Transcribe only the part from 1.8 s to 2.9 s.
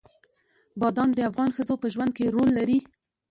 په ژوند کې رول لري.